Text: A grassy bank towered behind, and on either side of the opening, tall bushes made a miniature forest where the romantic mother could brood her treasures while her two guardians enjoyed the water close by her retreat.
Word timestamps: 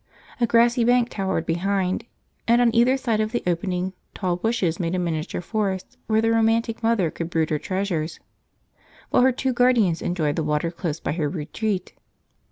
A 0.39 0.47
grassy 0.47 0.83
bank 0.83 1.09
towered 1.11 1.45
behind, 1.45 2.05
and 2.47 2.59
on 2.59 2.73
either 2.73 2.97
side 2.97 3.19
of 3.19 3.31
the 3.31 3.43
opening, 3.45 3.93
tall 4.15 4.35
bushes 4.35 4.79
made 4.79 4.95
a 4.95 4.97
miniature 4.97 5.41
forest 5.41 5.95
where 6.07 6.21
the 6.21 6.31
romantic 6.31 6.81
mother 6.81 7.11
could 7.11 7.29
brood 7.29 7.51
her 7.51 7.59
treasures 7.59 8.19
while 9.11 9.21
her 9.21 9.31
two 9.31 9.53
guardians 9.53 10.01
enjoyed 10.01 10.37
the 10.37 10.43
water 10.43 10.71
close 10.71 10.99
by 10.99 11.11
her 11.11 11.29
retreat. 11.29 11.93